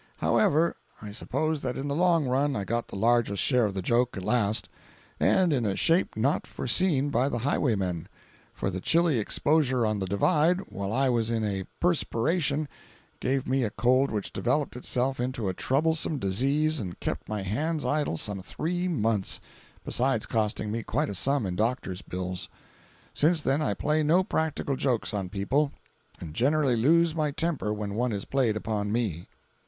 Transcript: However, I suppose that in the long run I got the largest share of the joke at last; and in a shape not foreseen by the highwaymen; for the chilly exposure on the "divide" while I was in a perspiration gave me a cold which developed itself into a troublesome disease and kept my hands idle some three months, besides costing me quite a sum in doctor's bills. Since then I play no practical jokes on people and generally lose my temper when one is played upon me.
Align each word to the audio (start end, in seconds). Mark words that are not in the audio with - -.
However, 0.17 0.77
I 0.99 1.11
suppose 1.11 1.61
that 1.61 1.77
in 1.77 1.87
the 1.87 1.93
long 1.95 2.25
run 2.25 2.55
I 2.55 2.63
got 2.63 2.87
the 2.87 2.95
largest 2.95 3.43
share 3.43 3.65
of 3.65 3.75
the 3.75 3.83
joke 3.83 4.17
at 4.17 4.23
last; 4.23 4.67
and 5.19 5.53
in 5.53 5.63
a 5.63 5.75
shape 5.75 6.17
not 6.17 6.47
foreseen 6.47 7.11
by 7.11 7.29
the 7.29 7.37
highwaymen; 7.37 8.07
for 8.51 8.71
the 8.71 8.81
chilly 8.81 9.19
exposure 9.19 9.85
on 9.85 9.99
the 9.99 10.07
"divide" 10.07 10.61
while 10.71 10.91
I 10.91 11.09
was 11.09 11.29
in 11.29 11.43
a 11.45 11.65
perspiration 11.79 12.67
gave 13.19 13.47
me 13.47 13.63
a 13.63 13.69
cold 13.69 14.09
which 14.09 14.33
developed 14.33 14.75
itself 14.75 15.19
into 15.19 15.47
a 15.47 15.53
troublesome 15.53 16.17
disease 16.17 16.79
and 16.79 16.99
kept 16.99 17.29
my 17.29 17.43
hands 17.43 17.85
idle 17.85 18.17
some 18.17 18.41
three 18.41 18.87
months, 18.87 19.39
besides 19.85 20.25
costing 20.25 20.71
me 20.71 20.81
quite 20.81 21.09
a 21.09 21.13
sum 21.13 21.45
in 21.45 21.55
doctor's 21.55 22.01
bills. 22.01 22.49
Since 23.13 23.43
then 23.43 23.61
I 23.61 23.75
play 23.75 24.01
no 24.01 24.23
practical 24.23 24.75
jokes 24.75 25.13
on 25.13 25.29
people 25.29 25.71
and 26.19 26.33
generally 26.33 26.75
lose 26.75 27.13
my 27.13 27.29
temper 27.29 27.71
when 27.71 27.93
one 27.93 28.11
is 28.11 28.25
played 28.25 28.57
upon 28.57 28.91
me. 28.91 29.27